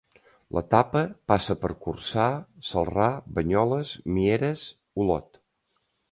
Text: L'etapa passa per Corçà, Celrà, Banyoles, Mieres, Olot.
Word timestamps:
L'etapa 0.57 1.01
passa 1.31 1.55
per 1.65 1.69
Corçà, 1.83 2.25
Celrà, 2.69 3.09
Banyoles, 3.35 3.91
Mieres, 4.15 4.63
Olot. 5.05 5.39